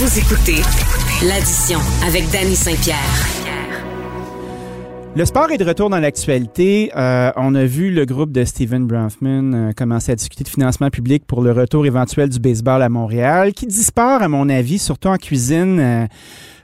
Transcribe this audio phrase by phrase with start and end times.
[0.00, 0.62] Vous écoutez
[1.28, 2.96] l'addition avec Danny Saint-Pierre.
[5.14, 6.90] Le sport est de retour dans l'actualité.
[6.96, 10.88] Euh, on a vu le groupe de Steven Bronfman euh, commencer à discuter de financement
[10.88, 13.52] public pour le retour éventuel du baseball à Montréal.
[13.52, 16.06] Qui dit sport, à mon avis, surtout en cuisine, euh,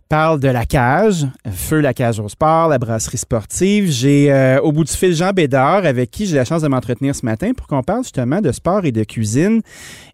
[0.08, 3.90] parle de la cage, feu la cage au sport, la brasserie sportive.
[3.90, 7.26] J'ai au bout du fil Jean Bédard avec qui j'ai la chance de m'entretenir ce
[7.26, 9.60] matin pour qu'on parle justement de sport et de cuisine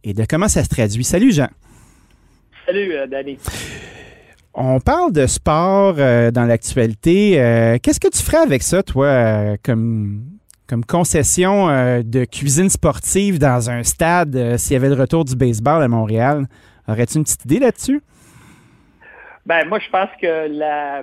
[0.02, 1.04] et de comment ça se traduit.
[1.04, 1.46] Salut Jean.
[2.72, 3.38] Salut, euh, Danny.
[4.54, 7.38] On parle de sport euh, dans l'actualité.
[7.38, 10.22] Euh, Qu'est-ce que tu ferais avec ça, toi, euh, comme,
[10.66, 11.66] comme concession
[12.02, 16.46] de cuisine sportive dans un stade s'il y avait le retour du baseball à Montréal?
[16.88, 18.00] Aurais-tu une petite idée là-dessus?
[19.44, 21.02] Ben, moi, je pense que la-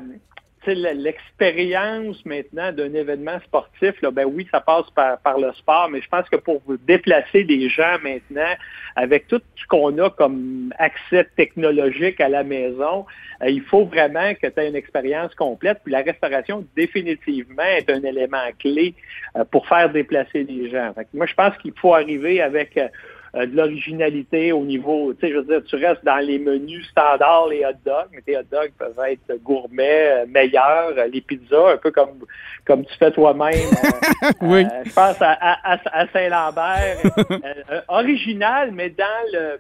[0.67, 6.01] l'expérience maintenant d'un événement sportif, là, ben oui, ça passe par, par le sport, mais
[6.01, 8.53] je pense que pour déplacer des gens maintenant,
[8.95, 13.05] avec tout ce qu'on a comme accès technologique à la maison,
[13.41, 15.79] euh, il faut vraiment que tu aies une expérience complète.
[15.83, 18.95] Puis la restauration, définitivement, est un élément clé
[19.35, 20.93] euh, pour faire déplacer les gens.
[21.13, 22.87] Moi, je pense qu'il faut arriver avec euh,
[23.35, 26.87] euh, de l'originalité au niveau, tu sais, je veux dire, tu restes dans les menus
[26.89, 31.21] standards, les hot dogs, mais tes hot dogs peuvent être gourmets, euh, meilleurs, euh, les
[31.21, 32.25] pizzas, un peu comme
[32.65, 33.53] comme tu fais toi-même.
[34.41, 34.65] Oui.
[34.85, 36.97] je pense à, à, Saint-Lambert.
[37.87, 39.59] Original, mais dans le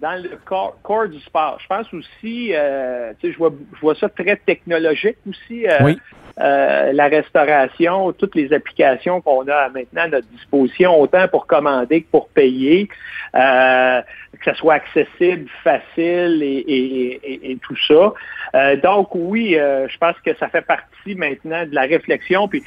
[0.00, 1.58] dans le corps, corps du sport.
[1.62, 5.66] Je pense aussi, euh, tu sais, je vois, je vois ça très technologique aussi.
[5.68, 5.98] euh, Oui.
[6.40, 12.02] Euh, la restauration, toutes les applications qu'on a maintenant à notre disposition, autant pour commander
[12.02, 12.88] que pour payer,
[13.34, 14.00] euh,
[14.42, 18.12] que ce soit accessible, facile et, et- et- tout ça.
[18.54, 22.48] Euh, donc oui, euh, je pense que ça fait partie maintenant de la réflexion.
[22.48, 22.64] Puis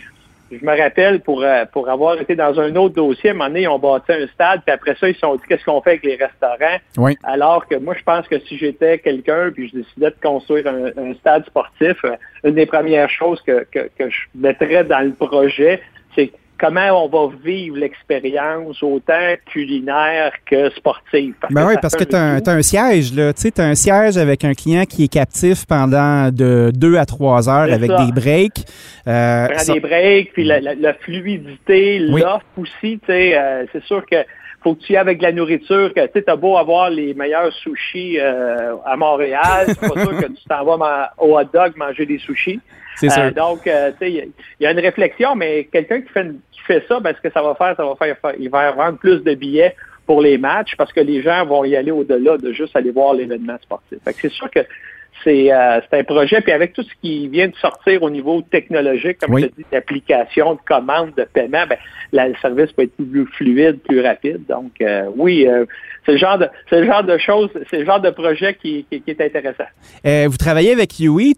[0.59, 3.49] je me rappelle pour, euh, pour avoir été dans un autre dossier, à un moment
[3.49, 5.81] donné, ils ont bâti un stade, puis après ça, ils se sont dit qu'est-ce qu'on
[5.81, 6.77] fait avec les restaurants?
[6.97, 7.17] Oui.
[7.23, 10.85] Alors que moi, je pense que si j'étais quelqu'un, puis je décidais de construire un,
[10.97, 15.13] un stade sportif, euh, une des premières choses que, que, que je mettrais dans le
[15.13, 15.81] projet,
[16.15, 16.31] c'est
[16.63, 21.33] comment on va vivre l'expérience autant culinaire que sportive?
[21.41, 23.33] Parce Ben oui, parce que tu as, un siège, là.
[23.33, 27.05] Tu sais, as un siège avec un client qui est captif pendant de 2 à
[27.05, 28.05] 3 heures avec ça.
[28.05, 28.63] des breaks.
[29.07, 32.21] Euh, prend ça- des breaks, puis la, la- la fluidité, Oui.
[32.21, 34.17] l'offre aussi, tu sais, euh, c'est sûr que
[34.63, 37.13] faut que tu y aies avec la nourriture, que tu sais, t'as beau avoir les
[37.13, 41.73] meilleurs sushis euh, à Montréal, c'est pas sûr que tu t'en vas au hot dog
[41.75, 42.61] manger des sushis.
[42.97, 43.33] C'est Euh, sûr.
[43.33, 44.25] donc, euh, tu sais, il y a-
[44.59, 47.21] il y, a une réflexion, mais quelqu'un qui fait, une- qui fait ça, ben, ce
[47.21, 50.37] que ça va faire, ça va faire, il va vendre plus de billets pour les
[50.37, 53.99] matchs parce que les gens vont y aller au-delà de juste aller voir l'événement sportif.
[54.05, 54.59] C'est sûr que
[55.23, 58.41] c'est euh, c'est un projet, puis avec tout ce qui vient de sortir au niveau
[58.41, 59.41] technologique, comme Oui.
[59.43, 61.77] je dis, d'application, de commande, de paiement, ben,
[62.11, 64.41] là, le service peut être plus fluide, plus rapide.
[64.47, 65.65] Donc, euh, oui, euh,
[66.05, 68.85] c'est le genre de c'est le genre de choses, c'est le genre de projet qui,
[68.91, 69.65] qui- qui est intéressant.
[70.03, 70.91] Vous travaillez avec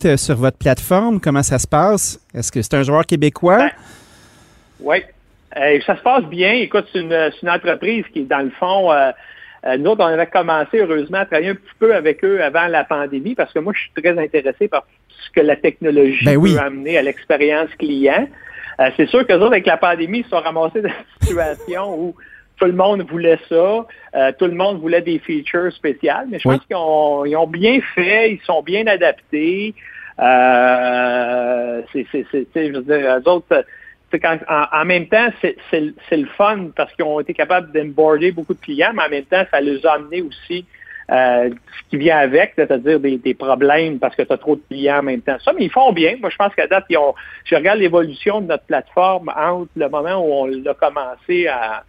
[0.05, 1.19] euh, sur votre plateforme.
[1.19, 2.19] Comment ça se passe?
[2.33, 3.57] Est-ce que c'est un joueur québécois?
[3.57, 3.71] Ben,
[4.79, 4.97] Oui.
[5.85, 6.51] Ça se passe bien.
[6.53, 8.91] Écoute, c'est une, une entreprise qui, dans le fond,
[9.77, 12.83] nous autres, on avait commencé, heureusement, à travailler un petit peu avec eux avant la
[12.83, 16.53] pandémie parce que moi, je suis très intéressé par ce que la technologie Ben oui.
[16.53, 18.27] peut amener à l'expérience client.
[18.79, 21.99] Euh, c'est sûr que autres, avec la pandémie, ils se sont ramassés dans une situation
[21.99, 22.15] où
[22.57, 26.47] tout le monde voulait ça, euh, tout le monde voulait des features spéciales, mais je
[26.47, 26.55] Oui.
[26.57, 29.73] pense qu'ils ont, ils ont bien fait, ils sont bien adaptés.
[30.19, 33.65] Euh, c'est, c'est, c'est, je veux dire, eux autres,
[34.71, 38.91] en, même temps, c'est, le- fun parce qu'ils ont été capables d'emborder beaucoup de clients,
[38.93, 40.65] mais en même temps, ça les a amené aussi
[41.11, 44.61] euh, ce qui vient avec, c'est-à-dire des, des problèmes parce que tu as trop de
[44.69, 45.37] clients en même temps.
[45.43, 46.15] Ça, mais ils font bien.
[46.19, 47.13] Moi, je pense qu'à date, ils ont,
[47.45, 51.83] je regarde l'évolution de notre plateforme entre le moment où on l'a commencé à,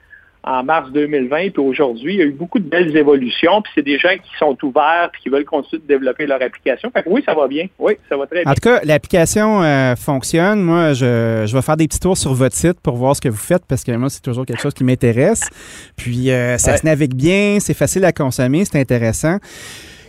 [0.47, 3.83] en mars 2020 puis aujourd'hui, il y a eu beaucoup de belles évolutions, puis c'est
[3.83, 6.91] des gens qui sont ouverts puis qui veulent continuer de développer leur application.
[6.93, 7.67] Fait que oui, ça va bien.
[7.79, 8.51] Oui, ça va très bien.
[8.51, 10.61] En tout cas, l'application euh, fonctionne.
[10.63, 13.29] Moi, je, je vais faire des petits tours sur votre site pour voir ce que
[13.29, 15.49] vous faites parce que moi, c'est toujours quelque chose qui m'intéresse.
[15.97, 16.77] Puis, euh, ça Ouais.
[16.79, 19.39] se navigue bien, c'est facile à consommer, c'est intéressant.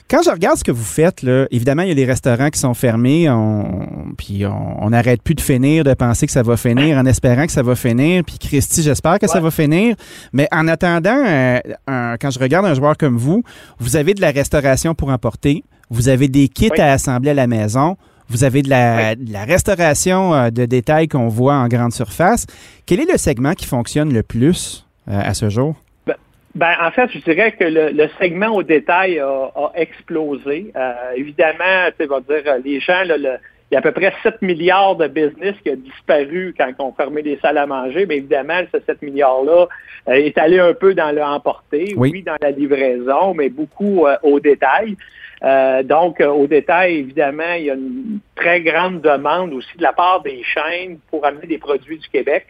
[0.09, 2.59] Quand je regarde ce que vous faites, là, évidemment, il y a les restaurants qui
[2.59, 6.97] sont fermés, on, puis on n'arrête plus de finir, de penser que ça va finir,
[6.97, 8.23] en espérant que ça va finir.
[8.23, 9.95] Puis Christy, j'espère que ça va finir.
[10.31, 13.43] Mais en attendant, euh, un- quand je regarde un joueur comme vous,
[13.79, 16.79] vous avez de la restauration pour emporter, vous avez des kits Oui.
[16.79, 17.97] à assembler à la maison,
[18.29, 22.45] vous avez de la, de la restauration euh, de détails qu'on voit en grande surface.
[22.85, 25.75] Quel est le segment qui fonctionne le plus euh, à ce jour?
[26.57, 30.71] Ben, en fait, je dirais que le, le segment au détail a, a explosé.
[30.75, 33.37] Euh, évidemment, tu sais, va dire, les gens, là, le-
[33.69, 36.93] il y a à peu près 7 milliards de business qui a disparu quand on
[36.93, 38.05] fermait les salles à manger.
[38.07, 39.67] Mais évidemment, ce 7 milliards-là
[40.07, 44.15] euh, est allé un peu dans le emporté, oui, dans la livraison, mais beaucoup euh,
[44.23, 44.95] au détail.
[45.43, 49.93] Euh, donc, au détail, évidemment, il y a une très grande demande aussi de la
[49.93, 52.47] part des chaînes pour amener des produits du Québec.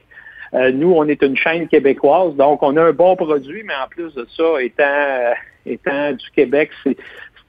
[0.54, 4.14] Nous, on est une chaîne québécoise, donc on a un bon produit, mais en plus
[4.14, 5.34] de ça, étant,
[5.66, 6.98] étant du Québec, c'est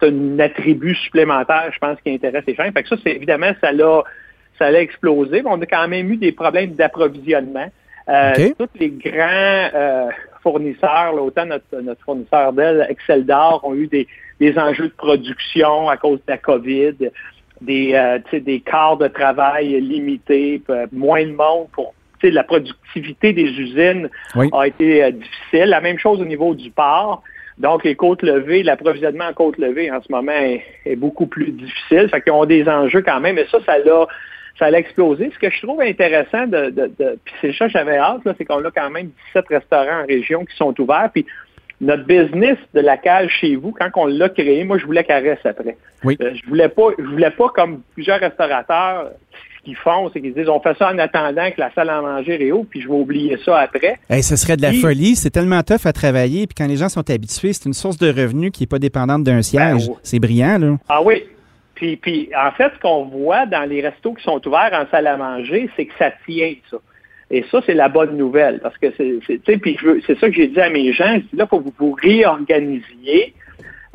[0.02, 2.72] un attribut supplémentaire, je pense, qui intéresse les chaînes.
[2.72, 4.02] Fait que ça, c'est évidemment, ça l'a
[4.58, 7.70] ça a explosé, mais on a quand même eu des problèmes d'approvisionnement.
[8.08, 10.08] Euh, tous les grands euh,
[10.42, 14.06] fournisseurs, autant notre, notre fournisseur d'elle, Excel d'Or, ont eu des,
[14.40, 16.94] des enjeux de production à cause de la COVID,
[17.60, 20.62] des, euh, des quarts de travail limités,
[20.92, 25.66] moins de monde pour la productivité des usines a été difficile.
[25.66, 27.22] La même chose au niveau du port.
[27.58, 32.08] Donc, les côtes levées, l'approvisionnement en côtes levées en ce moment est, beaucoup plus difficile.
[32.08, 33.38] Fait qu'ils ont des enjeux quand même.
[33.38, 34.06] Et ça, ça l'a
[34.58, 35.30] ça a explosé.
[35.32, 38.64] Ce que je trouve intéressant de, de, puis c'est ça que j'avais hâte, c'est qu'on
[38.64, 41.10] a quand même 17 restaurants en région qui sont ouverts.
[41.12, 41.26] Puis
[41.80, 45.28] notre business de la cage chez vous, quand on l'a créé, moi je voulais qu'elle
[45.28, 45.76] reste après.
[46.02, 46.16] Oui.
[46.20, 49.10] Euh, je voulais pas, je voulais pas comme plusieurs restaurateurs
[49.68, 52.36] qu'ils font, c'est qu'ils disent on fait ça en attendant que la salle à manger
[52.36, 53.98] réouvre, puis je vais oublier ça après.
[54.08, 55.14] Hey, ce serait de la folie.
[55.14, 56.46] C'est tellement tough à travailler.
[56.46, 59.24] Puis quand les gens sont habitués, c'est une source de revenus qui n'est pas dépendante
[59.24, 59.88] d'un siège.
[59.88, 60.76] Ben, c'est brillant, là.
[60.88, 61.24] Ah oui.
[61.74, 65.06] Puis, puis en fait, ce qu'on voit dans les restos qui sont ouverts en salle
[65.06, 66.78] à manger, c'est que ça tient, ça.
[67.30, 68.58] Et ça, c'est la bonne nouvelle.
[68.60, 69.20] Parce que c'est,
[70.18, 71.20] ça que j'ai dit à mes gens.
[71.34, 73.34] là, il faut que vous vous réorganisiez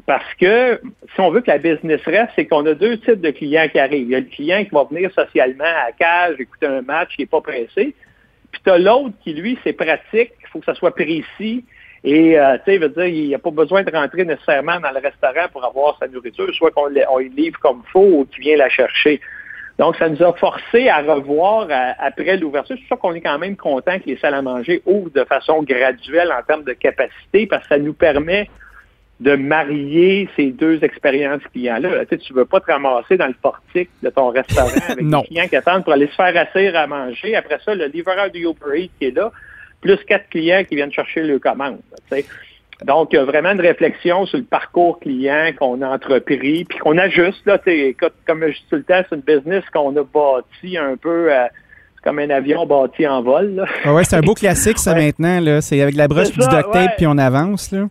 [0.05, 0.81] parce que
[1.13, 3.79] si on veut que la business reste, c'est qu'on a deux types de clients qui
[3.79, 4.07] arrivent.
[4.07, 7.15] Il y a le client qui va venir socialement à la cage, écouter un match,
[7.15, 7.95] qui n'est pas pressé.
[8.51, 11.63] Puis tu as l'autre qui, lui, c'est pratique, il faut que ça soit précis.
[12.03, 14.91] Et, euh, tu sais, veut dire, il n'y a pas besoin de rentrer nécessairement dans
[14.91, 18.41] le restaurant pour avoir sa nourriture, soit qu'on on livre comme il faut ou qu'il
[18.41, 19.21] vient la chercher.
[19.79, 21.67] Donc, ça nous a forcé à revoir
[21.97, 22.75] après l'ouverture.
[22.77, 25.63] C'est sûr qu'on est quand même content que les salles à manger ouvrent de façon
[25.63, 28.49] graduelle en termes de capacité parce que ça nous permet
[29.19, 32.05] de marier ces deux expériences clients-là.
[32.05, 35.47] Tu ne veux pas te ramasser dans le portique de ton restaurant avec des clients
[35.47, 37.35] qui attendent pour aller se faire asseoir à manger.
[37.35, 39.31] Après ça, le livreur du Uber Eats qui est là,
[39.81, 41.79] plus quatre clients qui viennent chercher le commande.
[42.85, 46.77] Donc, il y a vraiment une réflexion sur le parcours client qu'on a entrepris, puis
[46.79, 47.45] qu'on ajuste.
[47.45, 47.59] Là,
[48.25, 51.45] comme je dis tout le temps, c'est une business qu'on a bâti un peu euh,
[52.03, 53.65] comme un avion bâti en vol.
[53.85, 55.39] Ah ouais, c'est un beau classique, ça, maintenant.
[55.39, 55.61] Là.
[55.61, 57.71] C'est avec la brosse du duct tape, puis on avance.
[57.71, 57.85] Là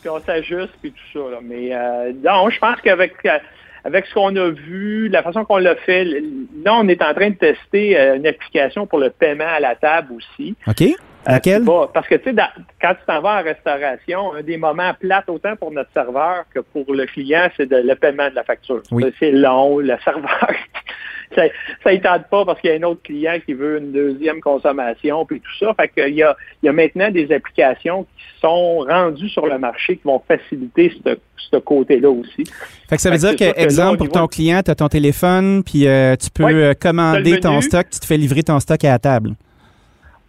[0.00, 1.38] puis on s'ajuste, puis tout ça.
[1.42, 3.38] Mais euh, non, je pense qu'avec euh,
[3.84, 7.30] avec ce qu'on a vu, la façon qu'on l'a fait, là, on est en train
[7.30, 10.54] de tester euh, une application pour le paiement à la table aussi.
[10.66, 10.84] OK.
[11.26, 11.64] Laquelle?
[11.92, 12.36] parce que, tu sais,
[12.80, 16.60] quand tu t'en vas en restauration, un des moments plates autant pour notre serveur que
[16.60, 18.82] pour le client, c'est le paiement de la facture.
[19.18, 20.48] C'est long, le serveur
[21.34, 21.42] ça,
[21.84, 24.40] ça ne tente pas parce qu'il y a un autre client qui veut une deuxième
[24.40, 25.74] consommation, puis tout ça.
[25.74, 29.58] Fait qu'il y a, il y a maintenant des applications qui sont rendues sur le
[29.58, 30.92] marché qui vont faciliter
[31.50, 32.44] ce, côté-là aussi.
[32.88, 35.86] Fait que ça veut dire que, exemple, pour ton client, tu as ton téléphone, puis
[35.86, 38.98] euh, tu peux euh, commander ton stock, tu te fais livrer ton stock à la
[38.98, 39.30] table.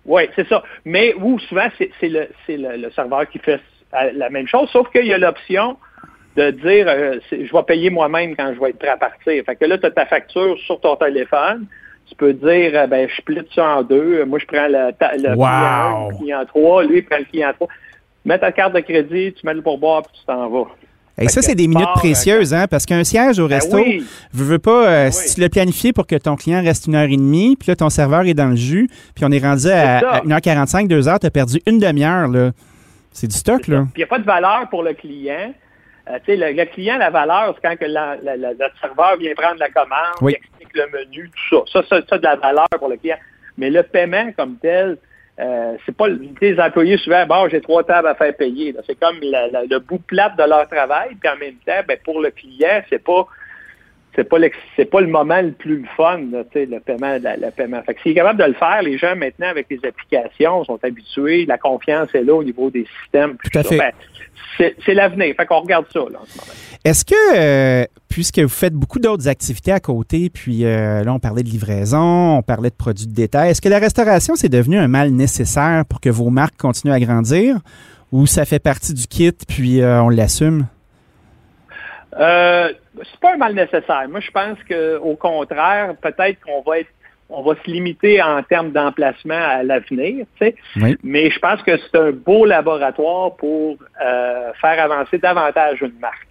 [0.06, 0.64] Oui, c'est ça.
[0.86, 3.60] Mais où souvent, c'est le, le, le serveur qui fait
[4.14, 5.78] la même chose, sauf qu'il y a l'option
[6.36, 9.44] de dire euh, je vais payer moi-même quand je vais être prêt à partir.
[9.46, 11.66] Fait que là, tu as ta facture sur ton téléphone.
[12.08, 14.26] Tu peux dire euh, ben je split ça en deux.
[14.26, 17.68] Moi, je prends le, client, le client 3, lui il prend le client 3.
[18.26, 20.68] Mets ta carte de crédit, tu mets le pourboire, puis tu t'en vas.
[21.22, 24.60] Et ça, c'est des minutes précieuses, hein, parce qu'un siège au ben resto, ne veux
[24.60, 27.56] pas, euh, si tu l'as planifié pour que ton client reste une heure et demie,
[27.58, 31.20] puis là, ton serveur est dans le jus, puis on est rendu à, 1h45, 2h,
[31.20, 32.52] tu as perdu une demi-heure, là.
[33.12, 33.88] C'est du stock, là.
[33.94, 35.54] Puis il n'y a pas de valeur pour le client.
[36.10, 40.30] Euh, le, le, client, la valeur, c'est quand que le serveur vient prendre la commande,
[40.30, 41.82] explique le menu, tout ça.
[41.82, 43.18] Ça, ça, ça de la valeur pour le client.
[43.58, 44.98] Mais le paiement comme tel,
[45.40, 48.76] euh, c'est pas les employés souvent, bon, j'ai trois tables à faire payer.
[48.86, 52.32] C'est comme le bout plate de leur travail, puis en même temps, ben, pour le
[52.32, 53.26] client, c'est pas
[54.16, 54.38] c'est pas
[54.76, 56.44] c'est pas le moment le plus fun, le
[56.80, 57.82] paiement, le paiement.
[57.84, 60.80] Fait que s'il est capable de le faire, les gens maintenant avec les applications sont
[60.84, 63.38] habitués, la confiance est là au niveau des systèmes.
[63.44, 63.78] Tout à fait.
[63.78, 63.92] Ben,
[64.58, 65.36] c'est l'avenir.
[65.38, 66.52] Fait qu'on regarde ça là, en ce moment.
[66.84, 71.20] Est-ce que, euh, puisque vous faites beaucoup d'autres activités à côté, puis euh, là, on
[71.20, 74.78] parlait de livraison, on parlait de produits de détail, est-ce que la restauration, c'est devenu
[74.78, 77.58] un mal nécessaire pour que vos marques continuent à grandir
[78.12, 80.66] ou ça fait partie du kit, puis euh, on l'assume?
[82.18, 84.08] Euh, c'est pas un mal nécessaire.
[84.10, 86.90] Moi, je pense qu'au contraire, peut-être qu'on va être
[87.30, 90.26] on va se limiter en termes d'emplacement à l'avenir,
[91.04, 96.26] mais je pense que c'est un beau laboratoire pour euh, faire avancer davantage une marque.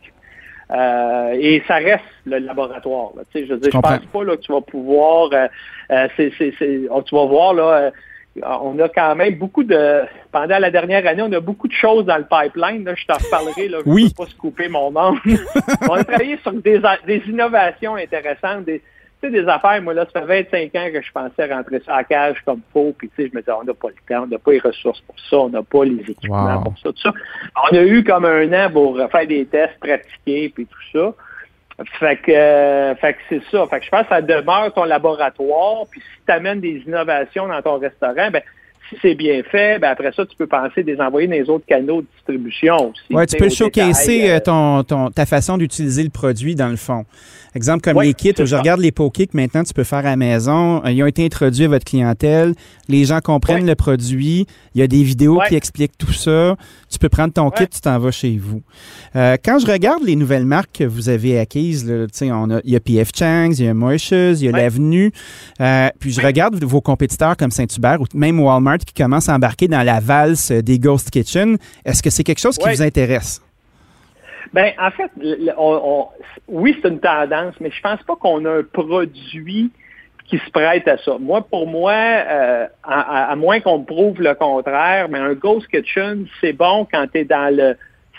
[0.71, 3.13] Euh, et ça reste le laboratoire.
[3.17, 3.23] Là.
[3.35, 5.31] Je je pense pas là, que tu vas pouvoir.
[5.33, 6.09] Euh,
[6.91, 7.91] oh, tu vas voir là.
[8.43, 10.03] Euh, on a quand même beaucoup de.
[10.33, 12.85] Pendant la dernière année, on a beaucoup de choses dans le pipeline.
[12.85, 13.69] Là, je t'en reparlerai.
[13.69, 14.05] Là, oui.
[14.05, 15.15] Je ne pas se couper mon nom.
[15.89, 18.83] on a travaillé sur des, des innovations intéressantes, des,
[19.21, 21.97] tu sais, des affaires, moi, là, ça fait 25 ans que je pensais rentrer ça
[21.97, 24.23] à cage comme faux, puis tu sais, je me disais, on n'a pas le temps,
[24.25, 27.01] on n'a pas les ressources pour ça, on n'a pas les équipements pour ça, tout
[27.03, 27.13] ça.
[27.71, 31.15] On a eu comme un an pour faire des tests, pratiquer, puis tout ça.
[31.99, 33.67] Fait que, euh, fait que c'est ça.
[33.69, 37.47] Fait que je pense que ça demeure ton laboratoire, puis si tu amènes des innovations
[37.47, 38.43] dans ton restaurant, ben
[38.89, 41.67] si c'est bien fait, ben après ça, tu peux penser des envoyer dans les autres
[41.67, 43.03] canaux de distribution aussi.
[43.11, 47.05] Oui, tu peux showcaser euh, ton, ton, ta façon d'utiliser le produit dans le fond.
[47.55, 50.17] Exemple comme les kits, je regarde les pokés que maintenant tu peux faire à la
[50.17, 50.85] maison.
[50.85, 52.55] Euh, ils ont été introduits à votre clientèle.
[52.89, 54.47] Les gens comprennent le produit.
[54.75, 56.57] Il y a des vidéos qui expliquent tout ça.
[56.91, 58.63] Tu peux prendre ton kit, tu t'en vas chez vous.
[59.17, 62.73] Euh, quand je regarde les nouvelles marques que vous avez acquises, là, on a, il
[62.73, 65.11] y a PF Chang's, il y a Moishes, il y a l'Avenue.
[65.61, 69.69] Euh, puis je regarde vos compétiteurs comme Saint-Hubert ou même Walmart qui commencent à embarquer
[69.69, 71.57] dans la valse des Ghost Kitchen.
[71.85, 73.43] Est-ce que c'est quelque chose qui vous intéresse?
[74.53, 75.11] Ben, en fait,
[76.49, 79.71] oui, c'est une tendance, mais je pense pas qu'on a un produit
[80.29, 81.17] qui se prête à ça.
[81.19, 86.53] Moi, pour moi, euh, à, moins qu'on prouve le contraire, mais un Ghost Kitchen, c'est
[86.53, 87.77] bon quand tu es dans le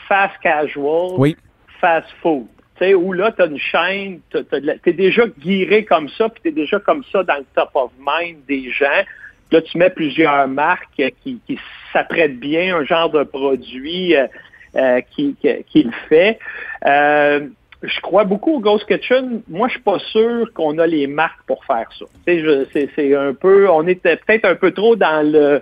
[0.07, 1.35] fast casual,
[1.79, 2.47] fast food.
[2.79, 4.37] Sais, où là, tu as une chaîne, tu
[4.85, 7.91] es déjà guiré comme ça, puis tu es déjà comme ça dans le top of
[7.99, 9.03] mind des gens.
[9.51, 11.59] Là, tu mets plusieurs marques qui, qui
[11.91, 14.15] s'apprêtent bien, un genre de produit.
[14.15, 14.27] Euh,
[14.75, 15.35] euh, qui,
[15.67, 16.37] qui, le fait.
[16.85, 17.47] Euh,
[17.81, 19.41] je crois beaucoup au Ghost Kitchen.
[19.47, 22.05] Moi, je suis pas sûr qu'on a les marques pour faire ça.
[22.27, 25.59] C'est un peu, on était peut-être un peu trop dans le euh,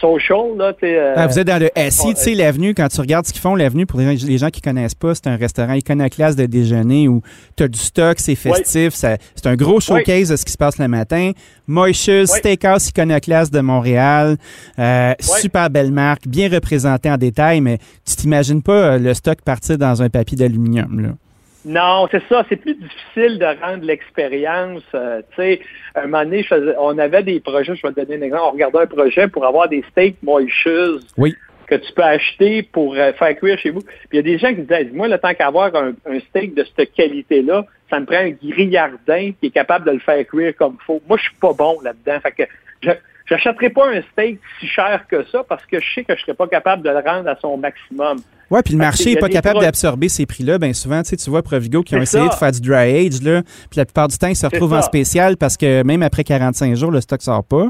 [0.00, 0.56] social.
[0.56, 3.32] Là, euh, ah, vous êtes dans le SI, tu sais, l'avenue, quand tu regardes ce
[3.32, 7.08] qu'ils font, l'avenue, pour les, gens qui connaissent pas, c'est un restaurant iconoclaste de déjeuner
[7.08, 7.22] où
[7.56, 10.78] tu as du stock, c'est festif, c'est un gros showcase de ce qui se passe
[10.78, 11.32] le matin.
[11.66, 14.36] Moishes, Steakhouse iconoclaste de Montréal,
[14.78, 19.78] euh, super belle marque, bien représentée en détail, mais tu t'imagines pas le stock partir
[19.78, 21.16] dans un papier d'aluminium.
[21.64, 22.44] Non, c'est ça.
[22.48, 24.82] C'est plus difficile de rendre l'expérience.
[24.94, 25.60] Euh, tu sais,
[25.94, 26.46] un moment donné,
[26.78, 28.44] on avait des projets, je vais te donner un exemple.
[28.46, 30.68] On regardait un projet pour avoir des steaks moishes
[31.16, 31.34] oui.
[31.66, 33.80] que tu peux acheter pour euh, faire cuire chez vous.
[33.80, 35.94] Puis il y a des gens qui disaient, moi, le temps qu'avoir un,
[36.30, 40.24] steak de cette qualité-là, ça me prend un grillardin qui est capable de le faire
[40.26, 41.02] cuire comme il faut.
[41.08, 42.20] Moi, je suis pas bon là-dedans.
[42.20, 42.42] Fait que
[42.82, 42.90] je,
[43.34, 46.34] n'achèterai pas un steak si cher que ça parce que je sais que je serais
[46.34, 48.18] pas capable de le rendre à son maximum.
[48.50, 50.58] Oui, puis le marché n'est pas capable d'absorber ces prix-là.
[50.58, 53.22] Bien souvent, tu, sais, tu vois Provigo qui ont essayé de faire du dry age,
[53.22, 56.24] là, puis la plupart du temps, ils se retrouvent en spécial parce que même après
[56.24, 57.68] 45 jours, le stock ne sort pas.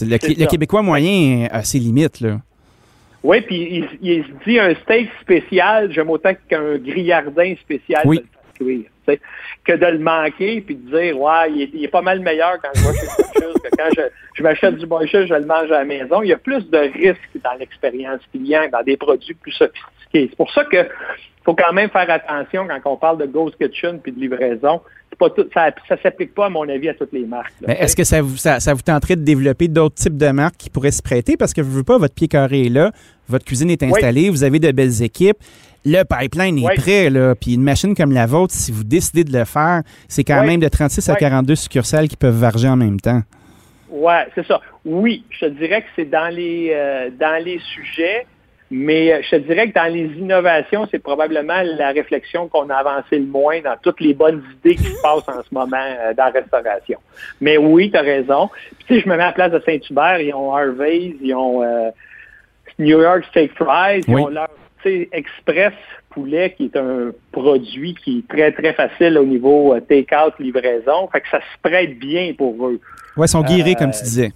[0.00, 2.20] Le, le, Québécois moyen a ses limites.
[2.20, 2.38] Là.
[3.24, 8.20] Oui, puis il, se dit un steak spécial, j'aime autant qu'un grillardin spécial oui.
[8.58, 12.80] Que de le manquer puis de dire ouais, il est, pas mal meilleur quand je
[12.80, 14.02] vois quelque chose que quand je,
[14.34, 16.22] je m'achète du bon je le mange à la maison.
[16.22, 20.28] Il y a plus de risques dans l'expérience client, dans des produits plus sophistiqués.
[20.30, 20.86] C'est pour ça que
[21.44, 24.80] faut quand même faire attention quand on parle de Ghost Kitchen puis de livraison.
[25.18, 27.52] Pas tout, ça ne s'applique pas, à mon avis, à toutes les marques.
[27.68, 30.90] Est-ce que ça vous, ça, vous tenterait de développer d'autres types de marques qui pourraient
[30.90, 31.36] se prêter?
[31.36, 32.90] Parce que vous ne veux pas, votre pied carré est là,
[33.28, 35.36] votre cuisine est installée, vous avez de belles équipes,
[35.84, 39.36] le pipeline est prêt, là, puis une machine comme la vôtre, si vous décidez de
[39.36, 43.00] le faire, c'est quand même de 36 à 42 succursales qui peuvent varger en même
[43.00, 43.22] temps.
[43.90, 44.60] Oui, c'est ça.
[44.84, 48.26] Oui, je te dirais que c'est dans les, euh, dans les sujets.
[48.70, 52.76] Mais euh, je te dirais que dans les innovations, c'est probablement la réflexion qu'on a
[52.76, 56.14] avancé le moins dans toutes les bonnes idées qui se passent en ce moment euh,
[56.14, 56.98] dans la restauration.
[57.40, 58.48] Mais oui, tu as raison.
[58.78, 61.34] Puis, tu sais, je me mets à la place de Saint-Hubert, ils ont Harvey's, ils
[61.34, 61.90] ont euh,
[62.78, 64.48] New York Steak Fries, ils ont leur
[64.86, 65.72] Express
[66.10, 71.08] poulet qui est un produit qui est très, très facile au niveau take-out, livraison.
[71.10, 72.80] Fait que ça se prête bien pour eux.
[73.16, 74.32] Oui, ils sont guéris, comme tu disais.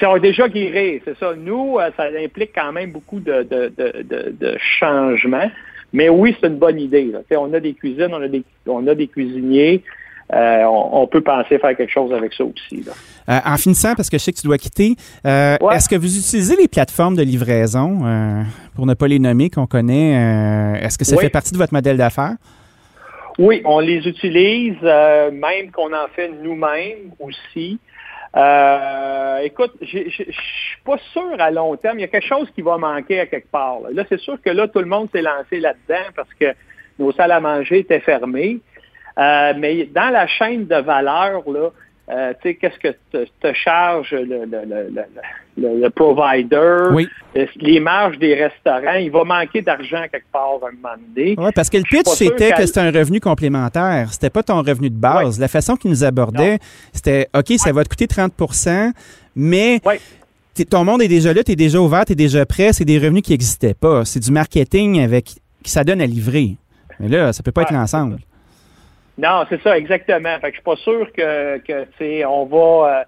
[0.00, 1.34] Ils ont déjà guéri, c'est ça.
[1.34, 5.50] Nous, euh, ça implique quand même beaucoup de, de, de, de changements.
[5.92, 7.12] Mais oui, c'est une bonne idée.
[7.30, 9.82] On a des cuisines, on a des, on a des cuisiniers.
[10.32, 12.84] Euh, on, peut penser faire quelque chose avec ça aussi.
[13.28, 16.56] Euh, en finissant, parce que je sais que tu dois quitter, est-ce que vous utilisez
[16.56, 18.00] les plateformes de livraison,
[18.74, 20.80] pour ne pas les nommer, qu'on connaît?
[20.82, 22.34] est-ce que ça fait partie de votre modèle d'affaires?
[23.38, 27.78] Oui, on les utilise, même qu'on en fait nous-mêmes aussi.
[28.36, 31.98] Euh, écoute, je suis pas sûr à long terme.
[31.98, 33.80] Il y a quelque chose qui va manquer à quelque part.
[33.90, 36.54] Là, c'est sûr que là, tout le monde s'est lancé là-dedans parce que
[36.98, 38.58] nos salles à manger étaient fermées.
[39.18, 41.70] Euh, mais dans la chaîne de valeur, là,
[42.08, 42.96] euh, tu sais, qu'est-ce que
[43.40, 44.44] te, charge le,
[45.56, 47.08] le, provider, oui.
[47.56, 48.94] les marges des restaurants.
[48.94, 51.34] Il va manquer d'argent quelque part à un moment donné.
[51.36, 54.12] Oui, parce que le pitch, c'était que c'était un revenu complémentaire.
[54.12, 55.40] C'était pas ton revenu de base.
[55.40, 56.58] La façon qu'il nous abordait,
[56.92, 58.92] c'était OK, ça va te coûter 30%
[59.36, 59.80] mais
[60.70, 62.72] ton monde est déjà là, tu es déjà ouvert, tu es déjà prêt.
[62.72, 64.04] C'est des revenus qui n'existaient pas.
[64.04, 65.26] C'est du marketing avec
[65.62, 66.56] qui ça donne à livrer.
[66.98, 68.18] Mais là, ça peut pas être ensemble.
[69.18, 70.38] Non, c'est ça, exactement.
[70.40, 73.00] Fait que je suis pas sûr que, que on va.
[73.00, 73.04] Euh,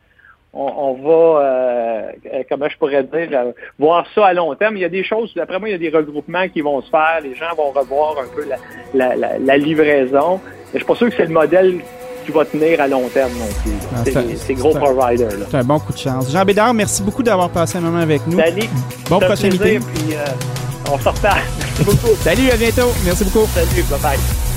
[0.55, 2.12] on, va, euh,
[2.49, 4.77] comment je pourrais dire, euh, voir ça à long terme.
[4.77, 6.88] Il y a des choses, d'après moi, il y a des regroupements qui vont se
[6.88, 7.21] faire.
[7.23, 8.45] Les gens vont revoir un peu
[8.95, 10.41] la, livraison.
[10.73, 11.81] Mais je suis pas sûr que c'est le modèle
[12.25, 13.73] qui va tenir à long terme non plus.
[13.95, 15.47] Ah, c'est gros providers.
[15.50, 16.33] C'est un bon coup de chance.
[16.33, 18.38] Jean Bédard, merci beaucoup d'avoir passé un moment avec nous.
[18.38, 18.69] Salut.
[19.11, 19.81] Bon prochain meeting.
[19.81, 20.17] Puis,
[20.91, 21.41] on se reparle.
[21.59, 22.15] Merci beaucoup.
[22.17, 22.91] Salut, à bientôt.
[23.05, 23.47] Merci beaucoup.
[23.47, 24.48] Salut, bye bye.